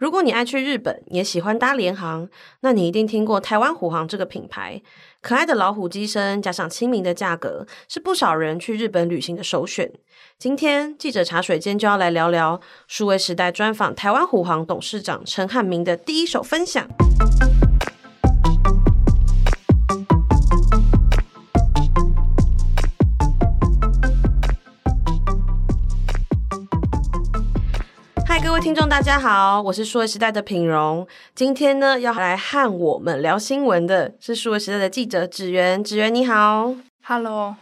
[0.00, 2.26] 如果你爱去日本，也喜欢搭联航，
[2.60, 4.80] 那你一定听过台湾虎航这个品牌。
[5.20, 9.92] 可爱的老虎机身加上亲民的价格，是不少人去日本旅行的首选。
[10.38, 12.58] 今天记者茶水间就要来聊聊
[12.88, 16.88] 数位时代专访台湾虎航董事长陈汉民的第一手分享。
[28.60, 31.08] 位听众，大家好，我是数位时代的品荣。
[31.34, 35.82] 今天呢，要来和我们聊新闻的是数位时代的记者芷媛。
[35.82, 37.56] 芷媛你好，Hello。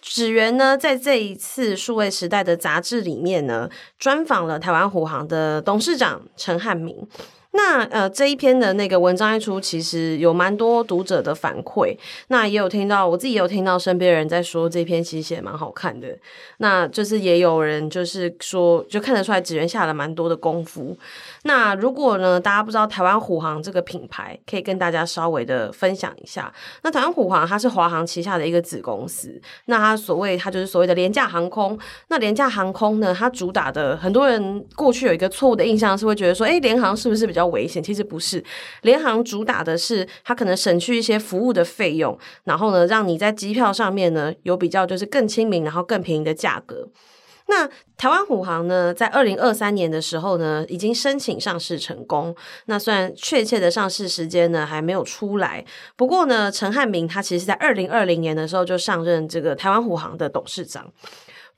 [0.00, 6.96] 芷媛呢，在这一次数位时代的杂志里面呢，专访了台湾虎航的董事长陈汉民。
[7.52, 11.96] 那呃，这一篇的那个文章一出，其实有蛮多读者的反馈。
[12.28, 16.16] 那也有听到，我自己也有听到身边人在说这篇其实写蛮好看的。
[16.58, 20.96] 那就是也有人就是说，就看得出来芷媛下了蛮多的功夫。
[21.42, 26.52] 那如果呢，大家不知道台湾虎航这个品牌，可以跟大家稍微的分享一下。
[26.82, 29.40] 那台湾虎航它是华航旗下的一个子公司。
[29.66, 31.78] 那它所谓它就是所谓的廉价航空。
[32.08, 38.44] 那廉价航空呢，它主打的很多人过去有一个错误的印象是会觉得说，诶，廉航是不是比较较危险，其实不是。
[38.82, 46.88] 联航主打的是，它可能省去一些服务的费用，然后呢，让你在机票上面呢有比较就是更亲民，然后更便宜的价格。
[47.46, 52.32] 那台湾虎航呢，在二零二三年的时候呢，已经申请上市成功。
[52.66, 55.64] 那虽然确切的上市时间呢还没有出来，
[55.96, 60.92] 不过呢，陈汉民他其实在二零二零年的时候就上任这个台湾虎航的董事长。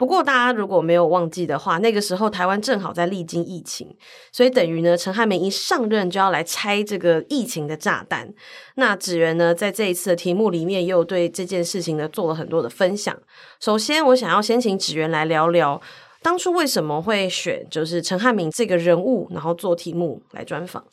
[0.02, 3.86] 不过，大家如果没有忘记的话，那个时候台湾正好在历经疫情，
[4.32, 8.28] 所以等于呢，陈汉民一上任就要来拆这个疫情的炸弹。
[8.74, 13.16] 那芷媛呢，在这一次的题目里面，也有对这件事情呢做了很多的分享。
[13.60, 15.80] 首先，我想要先请芷媛来聊聊，
[16.20, 20.84] 当初为什么会选就是陈汉民这个人物，然后做题目来专访。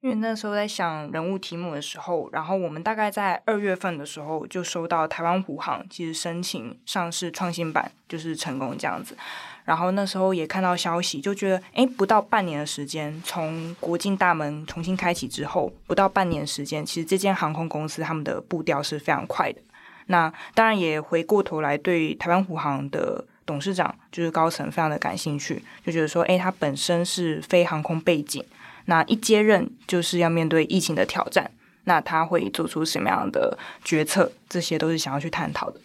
[0.00, 9.16] 因为那时候在想人物题目的时候，然后我们大概在二月份的时候就收到台湾虎航其实申请上市创新版就是成功这样子，
[9.64, 19.60] 然后那时候也看到消息，就觉得哎，不到半年的时间，从国境大门重新开启之后，不到半年时间，其实这间航空公司他们的步调是非常快的。
[20.06, 28.44] 那当然也回过头来对台湾虎航的董事长就是高层非常的感兴趣，就觉得说，哎，他本身是非航空背景。
[28.88, 31.50] 那一接任就是要面对疫情的挑战，
[31.84, 34.32] 那他会做出什么样的决策？
[34.48, 35.78] 这些都是想要去探讨的。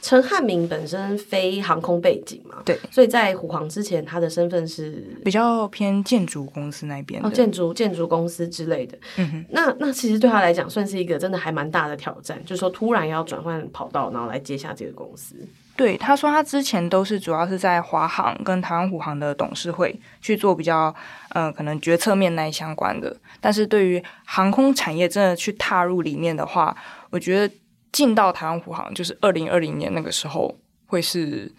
[0.00, 8.96] 陈汉明本身非航空背景嘛，对，所以在虎航之前，他的身份是比较偏建筑公司那边的，哦，建筑建筑公司之类的。
[9.16, 15.34] 嗯哼，那那其实对他来讲，算是一个真的还蛮大的挑战，就是说突然要转换跑道，然后来接下这个公司。
[15.76, 20.94] 对，他说他之前都是主要是在华航跟台湾虎航的董事会去做比较，
[21.30, 23.16] 嗯、呃，可能决策面那相关的。
[23.40, 26.76] 但是对于航空产业真的去踏入里面的话，
[27.10, 27.54] 我觉得
[27.90, 31.52] 进到台湾虎航就是二零二零年那个时候会是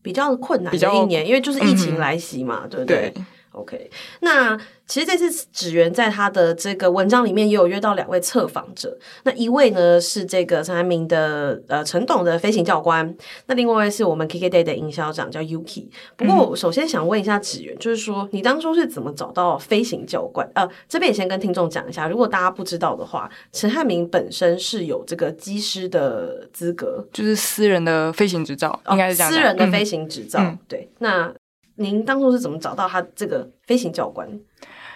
[0.00, 3.10] 比较困难的一年，因为就是疫情来袭嘛，嗯、对不对？
[3.10, 4.58] 对 OK，那。
[4.86, 13.16] 其实这次芷媛在他的这个文章里面也有约到两位测访者，那一位呢是这个陈汉明的呃陈董的飞行教官，
[13.46, 15.86] 那另外一位是我们 KKday 的营销长叫 Yuki。
[16.18, 20.46] 不过我首先想问一下芷媛，就是说你当初是怎么找到飞行教官？
[20.54, 29.34] 呃，这边也先跟听众讲一下，如果大家不知道的话，陈汉明本身是有这个机师的资格，就是私人的飞行执照，应该是这样、哦。
[29.34, 30.86] 私人的飞行执照，嗯、对。
[30.98, 31.32] 那
[31.76, 34.28] 您当初是怎么找到他这个飞行教官？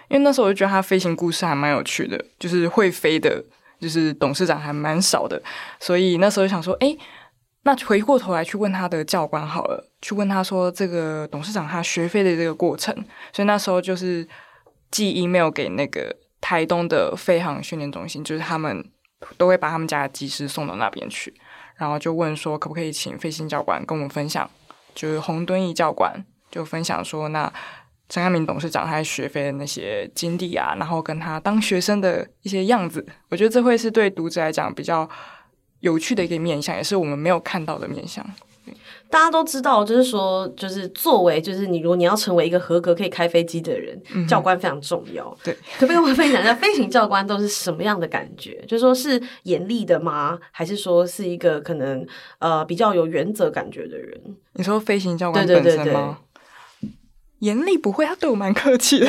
[0.08, 3.44] 因为那时候我就觉得他飞行故事还蛮有趣的，就是会飞的，
[3.78, 5.42] 就是董事长还蛮少的，
[5.78, 6.96] 所以那时候就想说，哎，
[7.64, 12.94] 那回过头来去问他的教官好了，去问他说这个董事长他学飞的这个过程，
[13.32, 14.26] 所以那时候就是
[14.90, 18.82] 寄 email 给那个台东的飞航训练中心，就是他们
[19.36, 21.34] 都会把他们家的机师送到那边去，
[21.76, 24.48] 然后就问说可不可以请飞行教官跟我们分享，
[24.94, 27.52] 就是洪敦义教官就分享说那。
[28.10, 35.06] 陈汉明董事长他学飞的那些经历啊，然后跟他当学生的一些样子，我觉得这会是对读者来讲比较
[35.80, 38.24] 有趣的一个面向，也是我们没有看到的面向。
[39.10, 45.34] 大家都知道，就是说，就是作为，就是你如果你要成为一个合格可以开飞机的人，嗯、教官非常重要。
[45.42, 48.62] 对，可不可以跟我分享一下飞行教官都是什么样的感觉？
[48.66, 50.38] 就是说是严厉的吗？
[50.50, 52.06] 还是说是一个可能
[52.38, 54.18] 呃比较有原则感觉的人？
[54.54, 55.64] 你说飞行教官本身吗？
[55.64, 56.14] 对对对对
[57.40, 59.06] 严厉不会，他对我蛮客气的，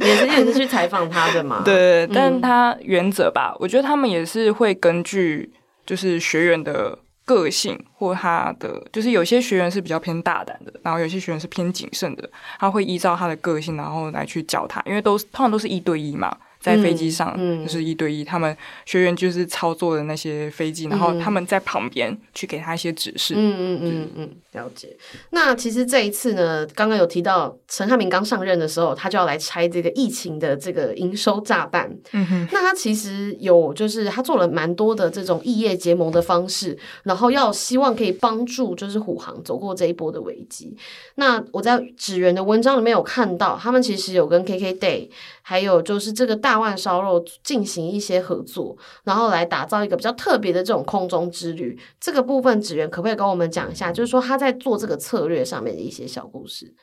[0.00, 1.62] 也是也是去采访他的嘛。
[1.66, 5.50] 对，嗯、但他原则吧，我觉得他们也是会根据
[5.86, 12.28] 就是学员的个性或他的，就是有些学员是比较偏大胆的，然后有些学员是偏谨慎的，
[12.58, 16.36] 他会依照他的个性，然后来去教他，因为都通常都是一对一嘛。
[16.60, 18.56] 在飞机上就是一对一，他们
[18.86, 23.34] 学员就是操作的那些飞机，然后他们在旁边去给他一些指示。
[23.36, 24.96] 嗯嗯嗯嗯，了解。
[25.30, 31.94] 那其实这一次呢，刚刚有提到陈汉明刚上任的时候，他就要来拆这个疫情的这个营收炸弹。
[32.12, 32.48] 嗯哼。
[32.50, 40.76] 那他其实有就是他做了蛮多的这种异业结盟的方式，然后要希望可以帮助就是虎航走过这一波的危机。
[41.16, 45.10] 那我在指源的文章里面有看到，他们其实有跟 KKday。
[45.46, 48.74] 还有就是这个大腕烧肉进行一些合作，
[49.04, 51.78] 然后来打造一个比较特别的这种空中之旅。
[52.00, 53.92] 这个部分，指源可不可以跟我们讲一下？
[53.92, 56.74] 就是说他在做这个策略上面的一些小故事。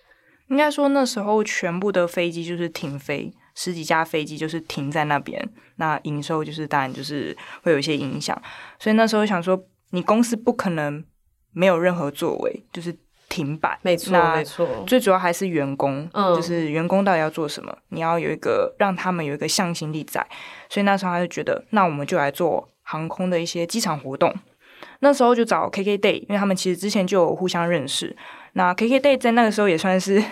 [0.49, 8.39] 应该说那时候全部的飞机就是停飞，十几架飞机就是停在那边，那营收就是当然就是会有一些影响。
[8.79, 9.61] 所以那时候想说，
[9.91, 11.03] 你公司不可能
[11.51, 12.95] 没有任何作为，就是。
[13.31, 14.67] 停摆，没错，没错。
[14.85, 17.73] 最主要还是员工，嗯，就是员工到底要做什么？
[17.87, 20.19] 你要有一个让他们有一个向心力在。
[20.67, 24.35] 所以那时候他就觉得，那我们就来做航空的一些机场活动。
[25.01, 28.15] 那时候就找 KKday，因为他们其实之前就有互相认识。
[28.53, 30.23] 那 KKday 在那个时候也算是。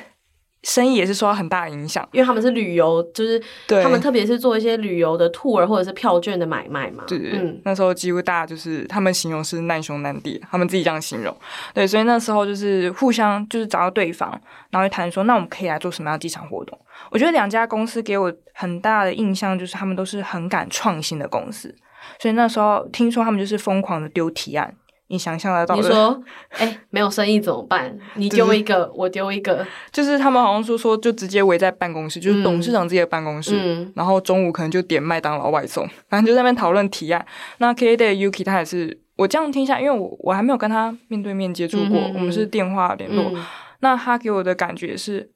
[0.64, 3.42] 生意也是受到很大影响，因为他们是旅游，就是
[3.82, 7.06] 他们特别是做一些旅游的 tour 或者是票券的买卖嘛。
[7.08, 11.34] 对对对，嗯，那时候几乎大家就是他们形容是难兄难弟，他们自己这样形容。
[11.74, 14.30] 对，所以那时候就是互相就是找到对方，
[14.70, 16.78] 然后就谈说，那我们可以来做什么样的机场活动？
[17.10, 21.74] 我觉得两家公司给我很大的印象就是他们都是很敢创新的公司，
[22.18, 24.76] 所以那时候听说他们就是疯狂的丢提案。
[25.12, 25.76] 你想象得到？
[25.76, 26.22] 你说，
[26.52, 27.98] 哎、欸，没有生意怎么办？
[28.14, 37.26] 你丢一个，就是、我丢一个，就是他们好像说说，就直接围在办公室，就是董事长自己的办公室，嗯、然后中午可能就点麦当劳外送，反正就在那边讨论提案。
[37.58, 43.32] 那 KKday Yuki 他也是，我这样听下，因为我我还没有跟他面对面接触过，我们是电话联络。
[43.34, 43.44] 嗯、
[43.80, 45.32] 那他给我的感觉是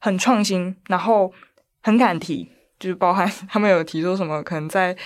[0.00, 1.30] 很创新，然后
[1.82, 2.48] 很敢提，
[2.80, 4.96] 就是包含 他们有提出什么，可能在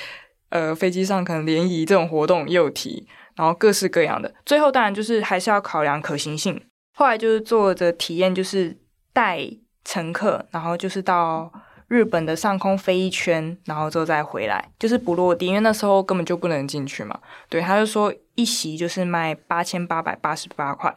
[0.51, 3.09] 呃飞机上可能联谊这种活动也有提。
[3.37, 6.63] 然后各式各样的，最后当然就是还是要考量可行性。
[6.95, 8.77] 后来就是做的体验，就是
[9.15, 9.41] 带
[9.83, 11.51] 乘客，然后就是到
[11.89, 17.19] 日本的上空飞一圈，然后之后再回来，就是不落地，因为那时候根本就不能进去嘛。
[17.49, 20.95] 对，他就说一席就是卖八千八百八十八块，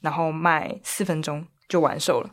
[0.00, 2.30] 然后卖四分钟就完售了。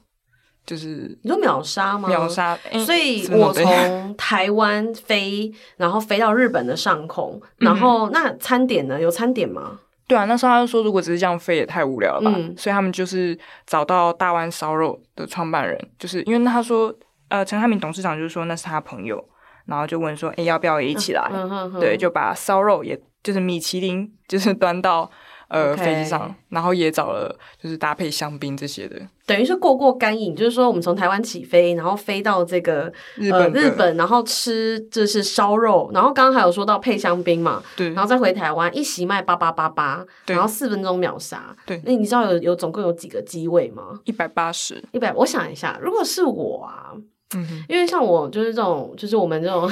[0.70, 2.08] 就是你说秒杀吗？
[2.08, 9.02] 秒杀，欸、所以我从台湾飞，然后飞到日本的上空，然后那餐点呢？
[9.02, 9.80] 有餐点吗？
[10.08, 13.36] 对啊，那时候他就说，如果只是这样飞也太无聊了吧，嗯、所以他们就是
[13.66, 16.94] 找到大湾烧肉的创办人，就是因为他说，
[17.30, 19.28] 呃，陈汉明董事长就是说那是他朋友，
[19.66, 21.32] 然后就问说，哎、欸，要不要也一起来？
[21.80, 25.10] 对，就把烧肉也就是米其林，就是端到。
[25.50, 30.36] 呃.飞机上，然后也找了，就是搭配香槟这些的，等于是过过干瘾。
[30.36, 41.82] 就是说，我们从台湾起飞，然后飞到这个日本、呃，日本，然后吃就是烧肉，然后刚刚还有说到配香槟嘛，对，然后再回台湾，一席卖八八八八，然后四分钟秒杀，对。
[41.86, 44.00] 那你知道有有总共有几个机位吗？
[44.04, 45.12] 一百八十，一百。
[45.14, 46.94] 我想一下，如果是我啊。
[47.36, 49.70] 嗯，因为像我就是这种，就是我们这种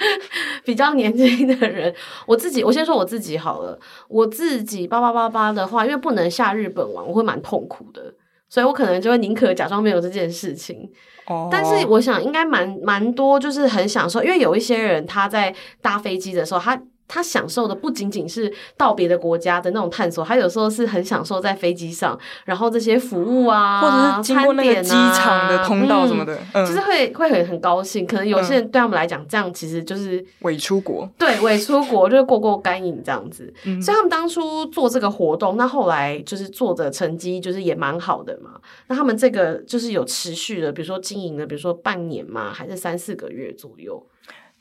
[0.64, 1.94] 比较年轻的人，
[2.26, 3.78] 我自己，我先说我自己好了。
[4.08, 8.14] 我自己八八八八的话，因为不能下日本玩，我会蛮痛苦的，
[8.48, 10.90] 所以我可能就会宁可假装没有这件事情。
[11.26, 16.80] 哦，但是我想应该蛮蛮多，就是很享受，因为有一些人他在搭飞机的时候，他。
[17.12, 28.06] 他享受的不仅仅是到别的国家的那种探索，他有时候是很享受在飞机上，然后这些服务啊，或者是经过那个机场的通道什么的，嗯，就是会会很很高兴。
[28.06, 33.52] 可能有些人对他们来讲，这样其实就是伪出国，对，伪出国就是过过干瘾这样子。
[33.66, 38.52] 嗯，所以他们当初做这个活动，那后来就是做的成绩就是也蛮好的嘛。
[38.86, 44.02] 那他们这个就是有持续的，比如说经营了，比如说半年嘛，还是三四个月左右。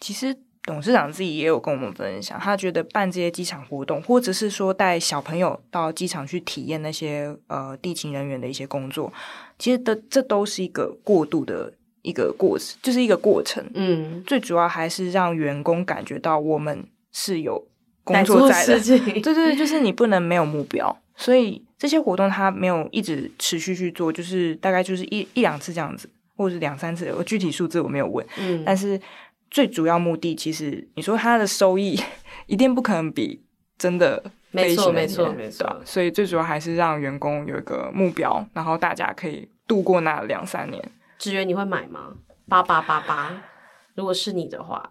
[0.01, 0.36] 其实。
[0.63, 9.12] 董事长自己也有跟我们分享，他觉得办这些机场活动，或者是说带小朋友到机场去体验那些呃地勤人员的一些工作，
[9.58, 13.65] 其实的这都是一个过渡的一个过程，就是一个过程。
[13.74, 17.68] 嗯，最主要还是让员工感觉到我们是有
[18.03, 18.80] 工作在的。
[18.80, 28.24] 对对对，就是你不能没有目标，所以这些活动他没有一直持续去做，就是大概就是一一两次这样子，或者是两三次，我具体数字我没有问。
[28.38, 29.01] 嗯，但是。
[29.51, 32.01] 最主要目的，其实你说它的收益
[32.48, 33.43] 一定不可能比
[33.77, 35.81] 真的没错没错没错。
[35.86, 40.81] 所以最主要还是让员工有一个目标，然后大家可以度过那两三年。
[41.20, 42.13] 职员你会买吗？
[42.48, 43.43] 八八八八，
[43.96, 44.89] 如果是你的话，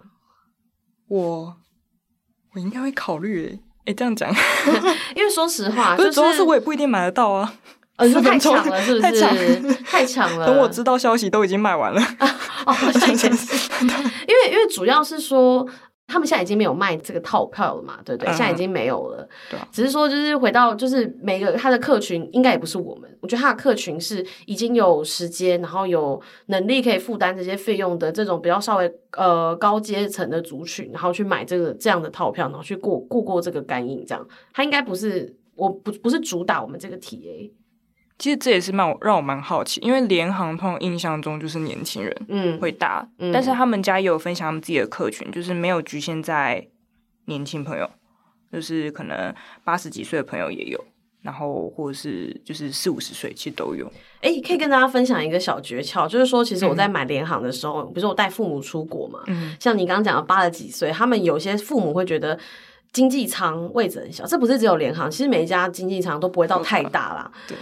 [1.09, 1.57] 我
[2.55, 4.31] 我应该会考虑诶，哎，这样讲，
[5.17, 7.55] 因为说实话，不是主要是我也不一定买得到啊。
[8.00, 9.75] 呃，是太抢了，是不是？
[9.85, 10.47] 太抢了。
[10.47, 12.00] 等我知道消息，都已经卖完了。
[12.66, 13.28] 哦， 谢谢。
[14.26, 15.69] 因为因为主要是说。
[16.12, 18.00] 他们现在已经没有卖这个套票了嘛？
[18.04, 18.35] 对不对？
[18.35, 19.28] 现在已经没有了。
[19.49, 19.69] 对啊。
[19.71, 23.09] 只是说，就是回到，就是每个他的客群，应该也不是我们。
[23.21, 34.04] 我觉得他的客群是已经有时间，然后有能力可以负担这些费用的这种比较稍微呃高阶层的族群，然后去买这个这样的套票，然后去过过过这个干瘾。
[34.04, 37.52] 这样，他应该不是，我不不是主打我们这个 TA。
[38.21, 46.69] 其实这也是蛮让我蛮好奇，因为联航通常印象中就是年轻人，嗯，会搭，嗯，但是他们家也有分享他们自己的客群，就是没有局限在
[47.25, 47.89] 年轻朋友，
[48.53, 49.35] 就是可能
[49.65, 50.79] 八十几岁的朋友也有，
[51.23, 53.91] 然后或者是就是四五十岁其实都有。
[54.21, 62.39] 哎，可以跟大家分享一个小诀窍，就是说，其实我在买联航的时候，嗯、比如说我带父母出国嘛，嗯，像你刚刚讲的八十几岁，他们有些父母会觉得
[62.93, 67.57] 经济舱位置很小，这不是只有联航，其实每一家经济舱都不会到太大啦，对。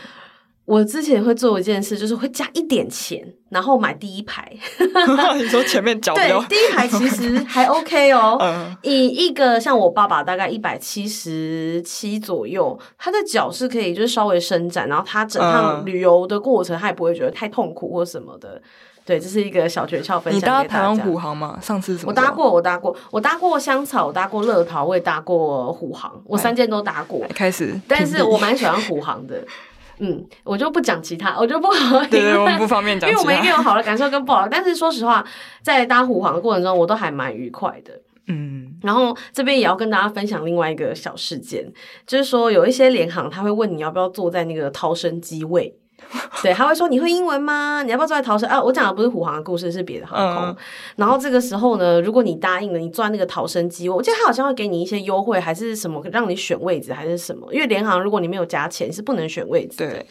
[0.69, 4.53] 我之前会做一件事，就是会加一点钱，然后买第一排。
[5.39, 8.37] 你说前面脚对，第一排其实还 OK 哦。
[8.39, 18.61] 嗯、以一个像我爸爸大概一百七十七左右，他的脚是可以就是稍微伸展，然后他整趟旅游的过程他也不会觉得太痛苦或什么的。
[19.07, 20.63] 对，这是一个小诀窍分享给大家。
[20.63, 21.59] 你搭台湾虎航吗？
[21.63, 22.11] 上次什么？
[22.11, 27.25] 我搭过，我搭过，我搭过香草，我搭过乐桃，我也搭过虎航，我三件都搭过。
[27.35, 29.43] 开始，但是我蛮喜欢虎航的。
[30.00, 31.99] 嗯，我就不讲其他，我就不好。
[32.07, 33.09] 对对，我们不方便讲。
[33.09, 35.25] 因为我们一定有好的感受跟不好， 但是说实话，
[35.62, 37.93] 在搭虎航的过程中，我都还蛮愉快的。
[38.26, 41.64] 嗯，然后这边也要跟大家分享另外一个小事件，
[42.07, 45.75] 就是说有一些联航他会问你要不要坐在那个逃生机位。
[46.43, 47.83] 对，他会说，你会英文吗？
[47.83, 48.49] 你要不要坐在逃生？
[48.49, 50.47] 啊，我讲的不是虎航的故事，是别的航空。
[50.47, 50.57] 嗯、
[50.97, 57.52] 然后这个时候呢，如果你答应了，你坐在那个逃生机，我记得他好像会给你一些优惠，还是什么，让你选位置，还是什么？
[57.52, 59.90] 因为联航如果你没有加钱，是不能选位置的。
[59.90, 60.07] 对。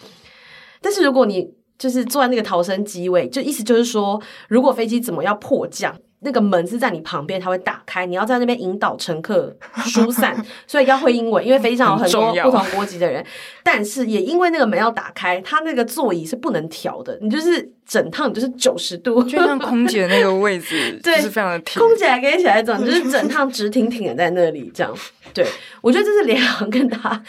[0.81, 5.95] 但是如果你就是坐在那个逃生机位，就意思就是说，如果飞机怎么要迫降。
[6.21, 9.55] 那个门是在你旁边，它会打开，你要在那边引导乘客
[9.85, 13.23] 疏散， 所以要会英文，因为飞机上有很多不同国籍的人。
[13.63, 21.79] 但是也因为那个门要打开，它那个座椅是不能调的，你就是整趟就是九十度，就像空姐那个位置， 对，是非常的挺。
[21.79, 24.91] 空姐还可以起来走，就是整趟直挺挺的在那里这样。
[25.35, 25.45] 对，
[25.81, 27.21] 我觉得这是联航跟他，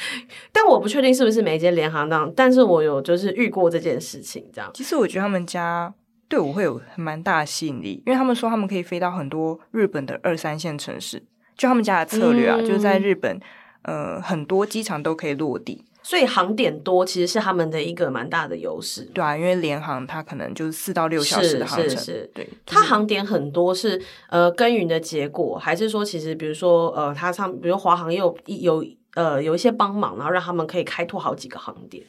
[0.50, 4.70] 但我不确定是不是每一间廉航这样，但是我有就是遇过这件事情这样。
[4.72, 5.92] 其实我觉得他们家。
[6.28, 11.22] 对我会有蛮大的吸引力，因为他们说他们可以飞到很多日本的二三线城市，
[11.56, 13.40] 就他们家的策略啊，嗯、就是在日本，
[13.82, 19.08] 呃，很多机场都可以落地，所以航点多其实是他们的一个蛮大的优势。
[19.14, 32.04] 对啊，因为联航它可能就是四到六小时的航程，是对，就是、它航点很多是呃耕耘的结果，还是说其实比如说呃，它上比如华航也有有呃有一些帮忙，然后让他们可以开拓好几个航点。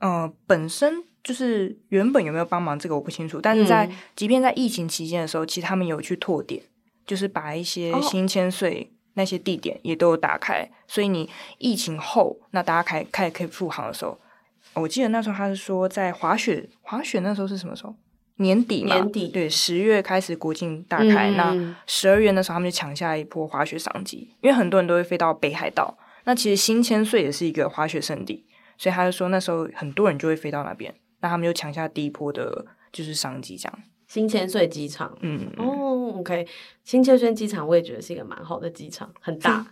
[0.00, 1.04] 嗯、呃，本身。
[1.26, 6.62] 就是原本有没有帮忙这个我不清楚，但是在、嗯、即便在疫情期间的时候，其实他们有去拓点，
[7.04, 10.62] 就是把一些新千岁那些地点也都有打开。
[10.62, 11.28] 哦、所以你
[11.58, 14.16] 疫情后，那大家开开可以复航的时候，
[14.74, 17.92] 我记得那时候他是说在滑雪滑雪那时候是什么时候？
[18.36, 28.46] 年底嘛，年底对，十月开始国境大开，嗯、那十二月那时候他们就抢下一波滑雪商机，因为很多人都会飞到北海道，那其实新千岁也是一个滑雪圣地，
[28.78, 30.94] 所以他就说那时候很多人就会飞到那边。
[31.20, 33.78] 那他们就抢下第一波的，就是商机，这样。
[34.06, 36.46] 新千岁机场，嗯，哦，OK，
[36.84, 39.66] 新千岁机场我也觉得是一个蛮好的机场，很大，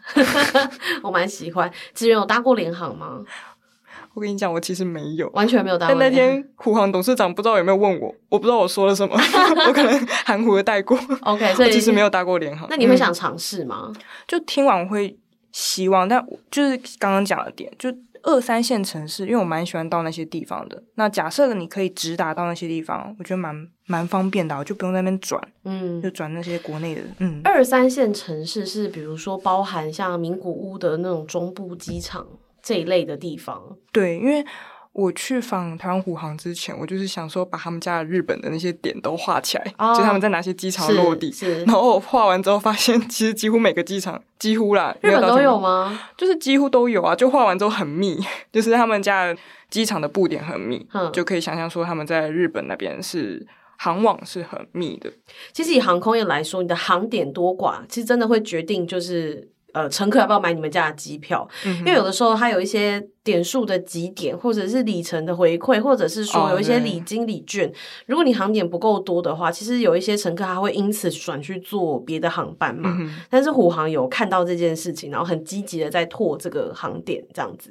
[1.05, 1.71] 我蛮喜欢。
[1.95, 3.25] 志远有搭过联航吗？
[4.13, 5.95] 我跟你讲，我其实没有，完全没有搭过。
[5.95, 9.15] 但那天虎航董事长不知道有没有问我，我不知道我说了什么，
[9.69, 10.99] 我可能含糊的带过。
[11.21, 12.67] OK，所以其实没有搭过联航。
[12.69, 13.93] 那你会想尝试吗？
[13.95, 15.17] 嗯，就听完会
[15.53, 17.89] 希望，但就是刚刚讲的点就。
[18.25, 20.83] 二三线城市，因为我蛮喜欢到那些地方的。
[20.97, 23.55] 那假设你可以直达到那些地方，我觉得蛮
[23.87, 27.03] 蛮方便的，我就不用在那边转，嗯，就转那些国内的。
[27.19, 32.27] 嗯，二三线城市是比如说包含像名古屋的那种中部机场
[32.63, 33.77] 这一类的地方。
[33.93, 34.45] 对，因为。
[34.95, 41.35] 我去访台湾虎航之前，我就是想说把他们家的日本的那些点都画起来，哦、就他们在哪些机场落地。
[41.67, 46.01] 然后我画完之后发现，其实几乎每个机场几乎啦，日本都有吗？
[46.17, 48.19] 就是几乎都有啊，就画完之后很密，
[48.53, 49.37] 就是他们家的
[49.69, 53.45] 机场的布点很密，嗯、就可以想象说他们在日本那边是
[53.77, 55.13] 航网是很密的。
[55.53, 59.49] 其实以航空业来说，你的航点多寡，其实真的会决定就是。
[59.75, 61.47] 呃，乘客要不要买你们家的机票？
[61.67, 67.69] 嗯、因为有的时候它有一些点数的几点，或者是里程的回馈，或者是说有一些礼金礼券。
[67.69, 67.73] 哦、
[68.07, 72.97] 如果你航点不够多的话，其实有一些乘客他会因此转去做别的航班嘛。
[73.01, 77.71] 嗯、但是虎航有看到这件事情，然后很积极的在拓这个航点，这样子。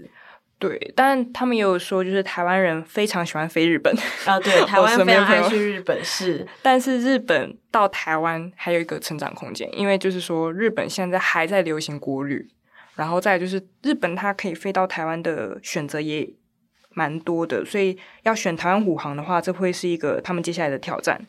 [0.63, 3.93] 对，但他们也有说，就是台湾人非常喜欢飞日本
[4.25, 12.47] 啊，对， 台湾非常爱去日本是，但是日本到台湾还有一个成长空间，因为就是说日本现在还在流行国旅，
[12.95, 16.29] 然后再就是日本它可以飞到台湾的选择也
[16.91, 21.19] 蛮多的，所以要选台湾虎航的话，这会是一个他们接下来的挑战，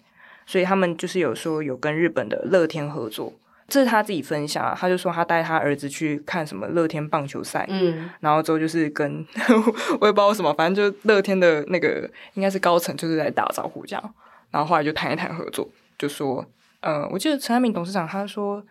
[0.46, 3.32] 所以他们就是有说有跟日本的乐天合作。
[3.66, 9.26] 这是他自己分享啊，他就说他带他儿子去看什么乐天棒球赛，嗯，然后之后就是跟
[10.00, 14.14] 我也不知道为什么，反正就乐天的那个应该是高层就是在打招呼这样，
[14.50, 15.66] 然后后来就谈一谈合作，
[15.96, 16.44] 就说，
[16.80, 18.62] 呃，我记得陈安明董事长他说，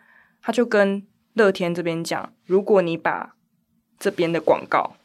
[0.41, 3.35] 他就跟乐天这边讲，如果你把
[3.99, 4.95] 这边的广告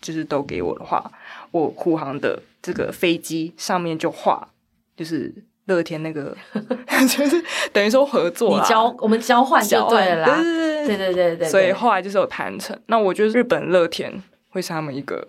[0.00, 1.10] 就是都给我的话，
[1.50, 4.48] 我护航的这个飞机上面就画
[4.96, 5.44] 就是。
[5.72, 6.36] 乐天那个
[7.08, 11.48] 就是等于说合作，你交我们交换就对了啦，对对对对对。
[11.48, 12.78] 所以后来就是有谈成。
[12.86, 15.26] 那我觉得日本乐天会是他们一个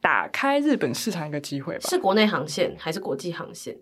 [0.00, 1.80] 打开日本市场一个机会吧？
[1.88, 3.76] 是国内航线还是国际航线？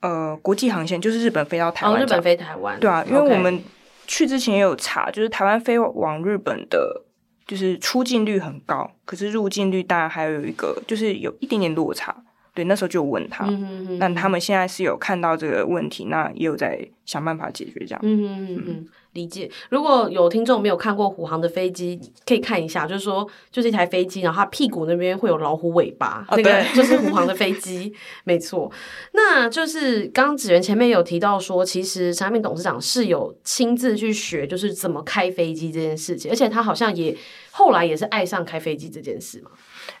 [0.00, 2.78] 呃，国际航线就是日本飞到台湾，日本飞台湾。
[2.80, 3.62] 对啊，因为我们
[4.06, 7.04] 去之前也有查，就是台湾飞往日本的，
[7.46, 12.14] 就是出境率很高，可是入境率当然还有一个，就是有一点点落差。
[12.56, 18.00] 对，那时候就问他，嗯、哼哼，那他们现在是有看到这个问题，那也有在想办法解决这样。
[18.02, 19.50] 嗯哼哼哼，理解。
[19.68, 27.92] 如果有听众没有看过虎航的飞机，可以看一下，就是说，就是一台飞机，然后它屁股那边会有老虎尾巴，哦、那个就是虎航的飞机，
[28.24, 28.72] 没错。
[29.12, 37.14] 那就是刚刚芷媛前面有提到说，其实产品董事长是有亲自去学，就是怎么开飞机这件事情，而且他好像也
[37.50, 39.50] 后来也是爱上开飞机这件事嘛。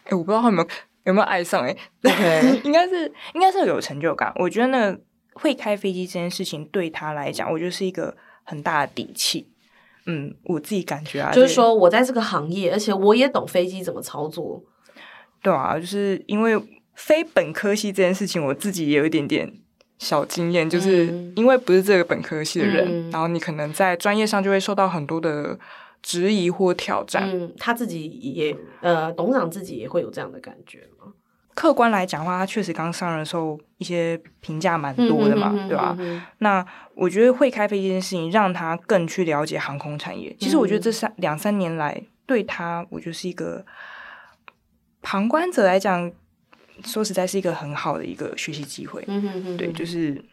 [0.04, 0.68] 哎，我不知道他有没有。
[1.06, 1.76] 有没有爱上、欸？
[2.02, 2.62] 哎，Okay.
[2.66, 4.32] 应该是应该是有成就感。
[4.36, 5.00] 我觉得那个
[5.34, 9.48] 会开飞机这件事情对他来讲，我觉得是一个很大的底气。
[10.06, 14.62] 嗯，我自己感觉啊，就是说我在这个行业，而且我也懂飞机怎么操作。
[15.40, 16.60] 对啊，就是因为
[16.94, 19.52] 非本科系这件事情，我自己也有一点点
[19.98, 25.58] 小经验，就是因为不是这个本科系的人，嗯、然后你可能在专业上就会受到很多的。
[26.06, 31.12] 质疑或挑战，嗯，他自己也呃，董事长自己也会有这样的感觉吗？
[31.52, 35.96] 客观来讲的话，他确实刚上任的时候一些评价蛮多的嘛，嗯、对吧？
[35.98, 36.64] 嗯、那
[36.94, 40.30] 我觉得会开飞机这件事情，让他更去了解航空产业。
[40.30, 43.66] 嗯、其实我觉得这三两三年来，对他，我觉得是一个
[45.02, 46.08] 旁观者来讲，
[46.84, 49.02] 说实在是一个很好的一个学习机会。
[49.08, 50.24] 嗯哼哼，对，就是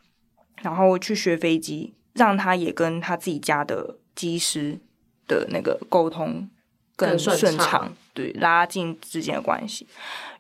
[0.62, 4.78] 然后去学飞机，让他也跟他自己家的机师。
[5.28, 6.50] 的那个沟通
[6.96, 9.88] 更顺畅，顺对，拉近之间的关系。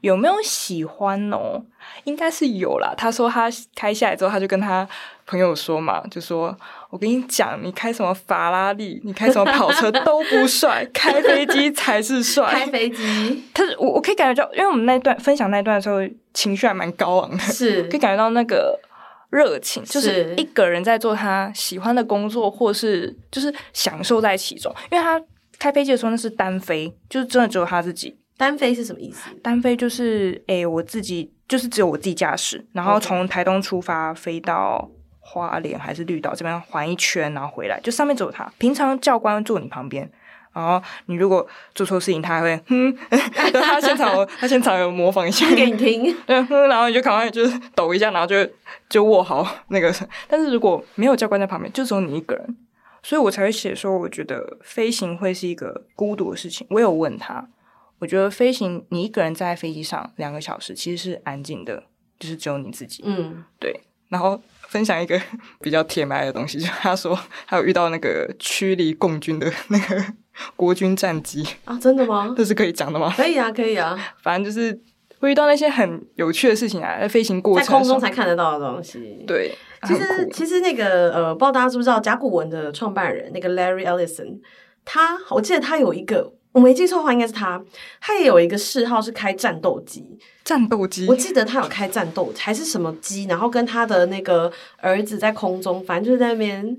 [0.02, 1.64] 有没有喜欢哦？
[2.04, 2.94] 应该是有啦。
[2.98, 4.88] 他说他开下来之后，他就跟他
[5.26, 6.56] 朋友说嘛，就说
[6.92, 12.46] ：“我跟你讲，你开什么法拉利，你开什么跑车 都不帅，开飞机才是帅。
[12.52, 16.00] 开飞机，他是我，我可以感觉到，因为我们那段分享那段的时候，
[16.34, 18.80] 情绪还蛮高昂的，是可以感觉到那个。”
[19.34, 24.72] 热情就是一个人在做他喜欢的工作，或是就是享受在其中。
[24.92, 25.20] 因为他
[25.58, 28.16] 开飞机的时候那是单飞，就是真的只有他自己。
[28.38, 29.30] 单飞是什么意思？
[29.42, 34.88] 单飞就是诶、欸，我自己就是只有我自己驾驶，然后从台东出发飞到
[35.20, 38.52] 花莲还是绿岛这边环一圈，然后回来，就上面只有他。
[38.60, 40.08] 平常教官坐你旁边。
[40.54, 48.36] 然后你如果做错事情，他还会哼， 他现场有他现场有模仿一下给你听， 对，哼，然后你就赶快就是抖一下，然后就
[48.88, 49.92] 就握好那个。
[50.28, 52.58] 但是如果没有教官在旁边，就只有你一个人，
[53.02, 56.68] 所以我才会写说，我觉得飞行会是一个孤独的事情。
[56.70, 57.48] 我有问他，
[58.00, 61.84] 我觉得飞行你一个人在飞机上两个小时，其实是安静的，
[62.20, 63.02] 就是只有你自己。
[63.06, 63.82] 嗯，对。
[64.10, 65.20] 然后分享一个
[65.60, 70.14] 比较铁埋的东西，就他说他有遇到那个驱离共军的那个。
[70.56, 72.34] 国军战机啊，真的吗？
[72.38, 73.14] 这是可以讲的吗？
[73.16, 73.98] 可以啊，可以啊。
[74.22, 74.80] 反正就是
[75.20, 79.24] 会遇到那些很有趣的事情啊，在飞行过程，在空中才看得到的东西。
[79.28, 79.56] 对，
[79.88, 84.40] 其实其实那个呃，不知道大家知不知道甲骨文的创办人那个 Larry Ellison，
[84.84, 87.62] 他我记得他有一个，我没记错的话应该是他，
[88.00, 90.06] 他也有一个嗜好是开战斗机。
[90.44, 96.78] 战斗机，我记得他有开战斗还是什么机，然后跟他的那个儿子在空中，反正就是在那边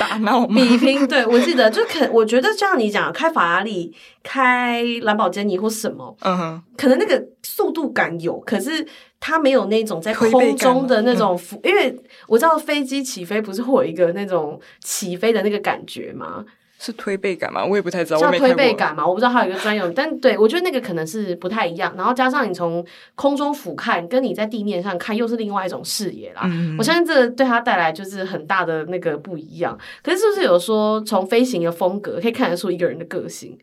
[0.00, 1.06] 打闹 比拼。
[1.06, 3.94] 对，我记得就可，我觉得像你讲，开法拉利、
[4.24, 8.84] 开兰博基尼或什么，嗯哼，可能那个速度感有，可是
[9.20, 16.44] 他没有那种在空中的那种，因为我知道飞机起飞不是会有一个那种起飞的那个感觉吗？
[16.78, 17.64] 是推背感吗？
[17.64, 18.20] 我也不太知道。
[18.20, 21.92] 叫推背感嘛，我不知道还有一个专用，但对我觉得那个可能是不太一样。
[21.96, 22.84] 然后加上你从
[23.16, 26.42] 空中俯瞰，跟你在地面上看又是另外一种视野啦。
[26.44, 29.76] 嗯、我相信这个对他带来就是很大的那个不一样。
[30.02, 33.58] 可是是不是有说从飞行的风格可以看得出一个人的个性？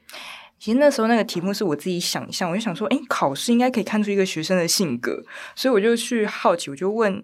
[0.59, 5.23] 其实那时候那个题目是我自己想象，我就想说，哎，考试应该可以看出一个学生的性格，
[5.55, 7.23] 所以我就去好奇，我就问。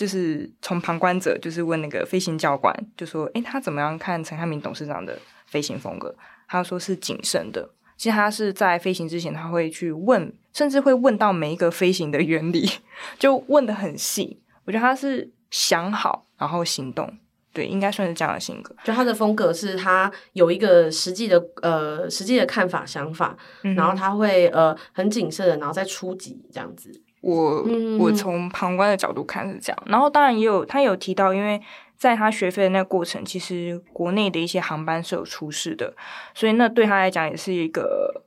[0.00, 6.16] 就是从旁观者，就是问那个飞行教官，就说：“诶，他怎么样看陈汉明董事长的飞行风格？”
[6.48, 7.68] 他说是谨慎的。
[7.98, 12.66] 其实他是在飞行之前，他会去问，甚至会问到每一个飞行的原理，
[13.20, 14.40] 就问的很细。
[14.64, 17.18] 我觉得他是想好然后行动，
[17.52, 18.74] 对，应该算是这样的性格。
[18.82, 26.90] 就他的风格是他有一个实际的呃实际的看法想法，嗯、然后他会呃很谨慎的，然后再出击这样子。
[27.20, 27.62] 我
[27.98, 31.60] 我从旁观的角度看是这样，然后当然也有他有提到，因为
[31.98, 35.94] 在他学费的那个过程，其实国内的一些航班是有出事的，
[36.32, 38.24] 所以那对他来讲也是一个。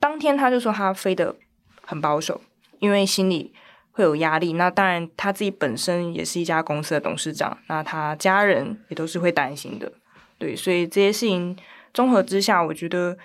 [0.00, 1.36] 当天他就说他飞得
[1.84, 2.40] 很保守，
[2.78, 3.52] 因为心里
[3.90, 4.54] 会有压力。
[4.54, 9.92] 那当然他自己本身也是一家公司的董事长，那他家人也都是会担心的，
[10.38, 11.54] 对，所以这些事情
[11.92, 13.18] 综合之下，我觉得。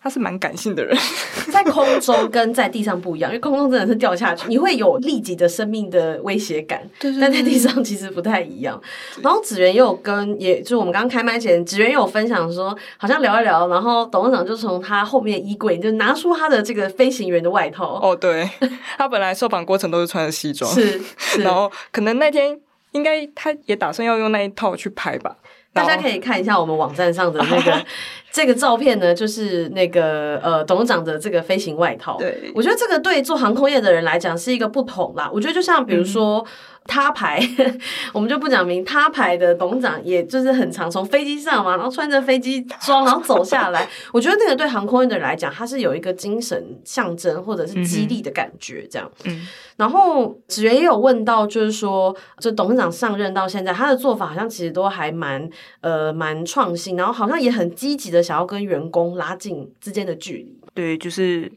[0.00, 0.96] 他是蛮感性的人，
[1.50, 8.80] 在空中跟在地上不一样， 因为空中真的是掉下去，你会有立即的生命的威胁感，对对对，但在地上其实不太一样。
[9.22, 17.98] 然后子源也有跟，也就是我们刚刚开麦前，子源也有分享说，好像聊一聊，然后董事长就从他后面衣柜就拿出他的这个飞行员的外套。
[18.00, 18.48] 哦，对，
[18.96, 22.58] 他本来受访过程都是穿的西装，是，是，然后可能那天
[22.92, 25.36] 应该他也打算要用那一套去拍吧。
[25.76, 27.84] 大家可以看一下我们网站上的那个
[28.32, 32.16] 这个照片呢，就是那个呃董事长的这个飞行外套。
[32.18, 35.30] 对，我觉得这个对做航空业的人来讲是一个不同啦。
[35.32, 36.38] 我觉得就像比如说。
[36.40, 36.46] 嗯
[36.86, 37.40] 他牌，
[38.12, 38.84] 我们就不讲明。
[38.84, 43.88] 他牌的董事长，也就是很常从飞机上嘛，然后穿着飞机装，然后走下来。
[44.12, 49.10] 我觉得那个对航空业的人来讲，他是有一个精神象征或者是激励的感觉，这样。
[49.24, 49.46] 嗯。
[49.76, 55.48] 然后子源也有问到，就是说，就董事长上任到现在，他的做法好像其实都还蛮
[55.80, 60.58] 呃蛮创新，然后好像也很积极的想要跟员工拉近之间的距离。
[60.72, 61.50] 对，就是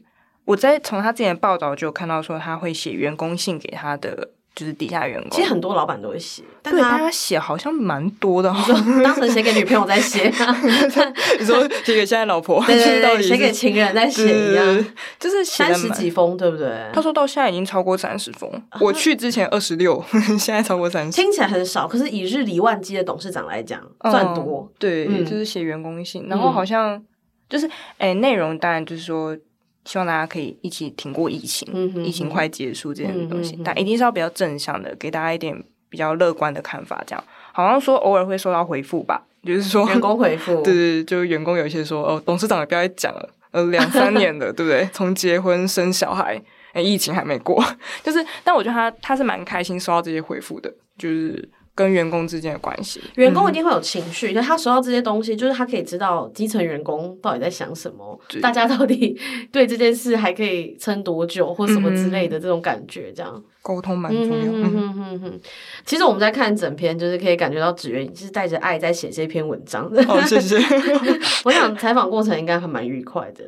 [0.44, 4.30] 我在从他之前的报道就看到说，他会写员工信给他的。
[4.60, 10.28] 就是底下员工，其实很多老板都会写，但他他写好像蛮多的，说当时写给女朋友在写，
[11.40, 14.86] 你说写给现在老婆，对对对，写给情人在写一样，
[15.18, 16.68] 就是三十几封，对不对？
[16.92, 18.50] 他说到现在已经超过三十封，
[18.82, 20.04] 我去之前二十六，
[20.38, 24.70] 现在超过三十，听起来很少，可是以日理万机的董事长来讲，算多。
[24.78, 27.02] 对，就是写员工信，然后好像
[27.48, 29.34] 就是哎，内容当然就是说。
[29.84, 35.56] 希望大家可以一起挺过疫情，嗯、哼疫情快结束这件东西，嗯、哼但一定是要比较正向的，给大家一点
[35.88, 37.02] 比较乐观的看法。
[37.06, 44.88] 这样好像说偶尔会收到回复吧，就是说员工回复， 对对，就员工有一些说哦，董事长也不要再讲了，呃，两三年了，对不对？
[44.92, 46.40] 从结婚生小孩，
[46.72, 47.64] 哎，疫情还没过，
[48.04, 51.48] 就是，但我觉得他他是蛮开心收到这些回复的，就是。
[51.80, 59.18] 跟员工之间的关系，员工一定会有情绪，就、嗯、他收到这些东西，就是他可以知道基层员工到底在想什么，大家到底
[59.50, 64.44] 对这件事还可以撑多久，或什么之类的这种感觉，这样沟通蛮重要。
[64.44, 65.40] 嗯哼哼哼，
[65.86, 70.02] 其实我们在看整篇，就是可以感觉到子源是带着爱在写这篇文章的。
[70.04, 70.58] 哦，谢谢。
[71.46, 73.44] 我想采访过程应该还蛮愉快的，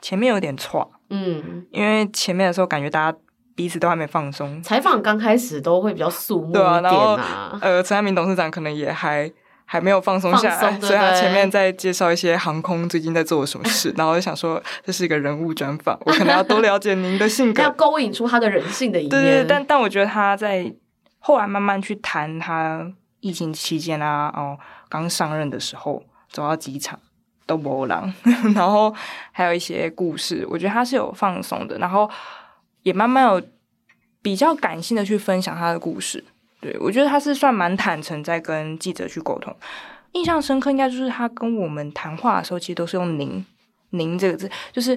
[0.00, 3.18] 前面有点错，嗯，因为前面的时候感觉大家。
[3.54, 6.80] 彼此都还没放松，采访刚开始都会比较肃穆一点啊。
[6.80, 7.18] 然后
[7.60, 9.30] 呃，陈汉明董事长可能也还
[9.64, 19.10] 还没有放松下来，所以他前面在介绍一些航空最近在做什么事， 然后我就想说这是一个人物专访，我可能要多了解您的性格， 要勾引出他的人性的一面。
[19.10, 20.72] 对，对，对，但但我觉得他在
[21.18, 22.86] 后来慢慢去谈他
[23.20, 26.98] 疫情期间啊，哦，刚上任的时候走到机场
[27.46, 28.12] 都波浪，
[28.54, 28.94] 然后
[29.30, 32.10] 还有一些故事，我觉得他是有放松的，然后。
[32.82, 33.42] 也慢慢有
[34.20, 36.22] 比较感性的去分享他的故事，
[36.60, 39.54] 对，我觉得他是算蛮坦诚，在跟记者去沟通。
[40.12, 43.44] 印象深刻应该就是他跟我们谈话的时候，其实都是用“您
[43.90, 44.96] ”“您”这个字，就是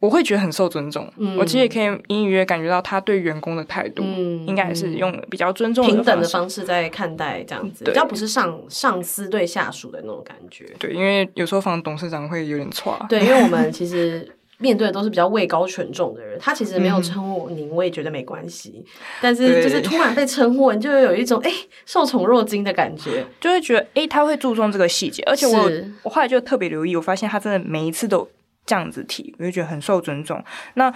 [0.00, 1.10] 我会觉得很受尊重。
[1.16, 10.66] 嗯，我其实也可以隐隐约约感觉到他对员工的态度，嗯，应该也是用比较尊重、平等的方式在看待这样子，对比较不是上上司对下属的那种感觉。
[10.78, 12.98] 对，因为有时候访董事长会有点错。
[13.08, 14.36] 对，因为我们其实。
[14.62, 18.74] 面对的都是比较位高权重的人，他其实没有称呼您，我也觉得没关系。
[18.76, 18.84] 嗯、
[19.20, 25.70] 但是就是突然被称呼，你就会有一种哎、欸、受宠若惊的感觉，就会觉得哎、欸、他会注重这个细节，而且我
[26.04, 28.26] 我后来就特别留意，我发现他真的每一次都
[28.64, 30.42] 这样子提，我就觉得很受尊重。
[30.74, 30.90] 那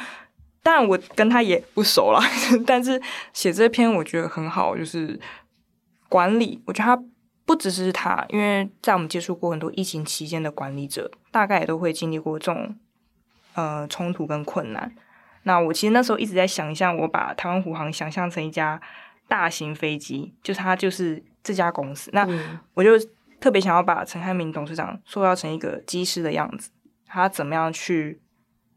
[0.63, 2.21] 当然我跟他也不熟了，
[2.67, 3.01] 但是
[3.33, 5.19] 写这篇我觉得很好，就是
[6.09, 7.03] 管理，我觉得他
[7.45, 12.75] 不只是他，因为在我们接触过很多疫情期间的管理者，大概也都会经历过这种
[13.57, 14.95] 呃冲突跟困难。
[15.43, 18.81] 那我其实那时候一直在想象，我把台湾虎航想象成一家
[19.27, 22.11] 大型飞机，就是它就是这家公司。
[22.13, 22.25] 那
[22.75, 22.93] 我就
[23.41, 26.71] 特别想要把陈汉明董事长塑造成一个机师的样子，
[27.07, 28.21] 他怎么样去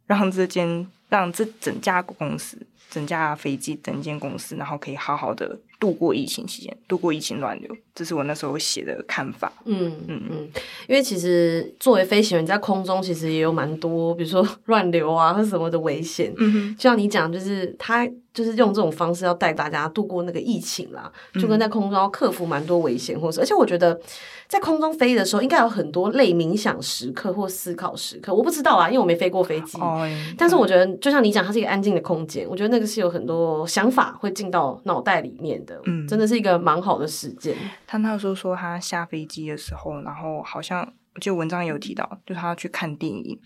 [0.06, 2.58] 让这间让这整家公司。
[2.92, 9.54] 整架飞机，整间公司，然后可以好好的度过疫情期间，度过疫情乱流，这是我那时候写的看法。
[9.66, 10.50] 嗯嗯嗯，
[10.88, 16.34] 因为其实作为飞行员，在空中其实也有蛮多，比如说 乱流啊或什么的危险。
[16.38, 18.10] 嗯哼，就像你讲，就是他。
[18.32, 24.00] 就是用这种方式要带大家度过那个疫情啦，就跟在空中要克服蛮多危险，或者而且我觉得
[24.48, 28.34] 在空中飞的时候，应该有很多类冥想时刻或思考时刻。
[28.34, 29.78] 我不知道啊，因为我没飞过飞机。
[29.82, 35.82] 哦，但是我觉得就像你讲，它是一个安静的空间，我觉得那个是有很多想法会进到脑袋里面的。
[35.86, 37.56] 嗯，真的是一个蛮好的时间。
[37.88, 40.82] 他那时候说他下飞机的时候，然后好像
[41.16, 43.40] 我记得文章有提到，就是他要去看电影。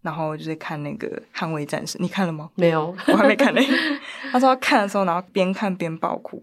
[0.00, 2.48] 然后就是看那个《捍卫战士》，你看了吗？
[2.54, 3.60] 没有，我还没看呢。
[4.30, 6.40] 他说他看的时候，然后边看边爆哭。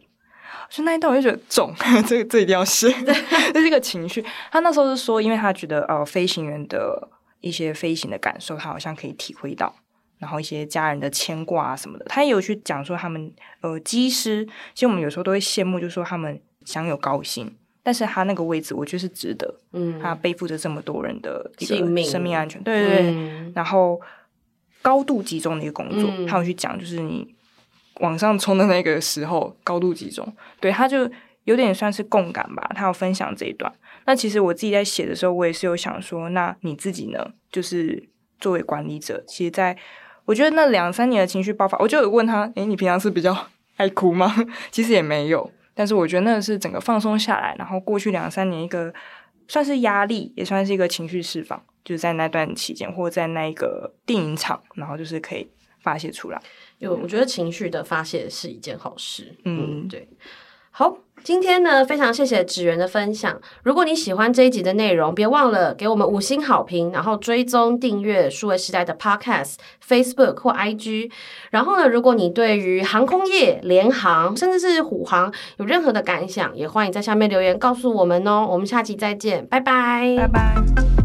[0.70, 1.74] 所以那一段我就觉得重，
[2.06, 2.92] 这个这一定要写，
[3.54, 4.24] 这是一个情绪。
[4.52, 9.74] 他那时候是说，因为他觉得呃，飞行员的一些飞行的感受，他好像可以体会到，
[10.18, 17.56] 然后一些家人的牵挂啊什么的，他也有去讲说他们呃，机师，其实我们有时候都会羡慕，就是说他们享有高薪。
[17.84, 19.60] 但是他那个位置，我觉得是值得。
[19.72, 23.12] 嗯，他背负着这么多人的一个生命安全，对对对。
[23.12, 24.02] 嗯、然后
[24.82, 27.36] 高度集中的一个工作，嗯、他有去讲，就是你
[28.00, 30.28] 往上冲的那个时候，高度集中。
[30.60, 31.08] 对，他就
[31.44, 32.68] 有点算是共感吧。
[32.74, 33.72] 他有分享这一段。
[34.08, 37.34] 那其实我自己在写的时候，我也是有想说，那你自己呢？
[37.52, 39.78] 就是作为管理者，其实在
[40.26, 43.36] 我觉得那两三年的情绪爆发，我就有问他：诶，你平常是比较
[43.78, 44.36] 爱哭吗？
[44.72, 45.50] 其实也没有。
[45.74, 48.94] 但是我觉得那是整个放松下来，然后过去两三年一个
[49.48, 55.46] 算是压力，也算是一个情绪释放，就是在那段期间或者在那一个电影场，然后就是可以
[55.82, 56.42] 发泄出来。
[56.80, 59.36] 有，我觉得情绪的发泄是一件好事。
[59.44, 60.08] 嗯，嗯，对。
[60.78, 63.40] 好，今天呢，非常谢谢芷媛的分享。
[63.64, 69.54] 如果你喜欢这一集的内容，别忘了给我们五星好评，然后追踪订阅数位时代的 Podcast、
[69.88, 71.10] Facebook 或 IG。
[71.52, 78.46] 然后呢，如果你对于航空业、联航甚至是虎航有任何的感想，也欢迎在下面留言告诉我们哦。
[78.52, 81.05] 我们下期再见，拜拜，拜拜。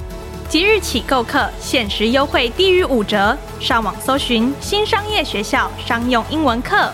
[0.51, 3.37] 即日起购课，限时优惠低于五折。
[3.61, 6.91] 上网搜寻新商业学校商用英文课。